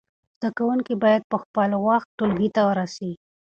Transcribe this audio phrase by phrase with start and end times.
[0.39, 3.11] زده کوونکي باید په خپل وخت ټولګي ته راسی.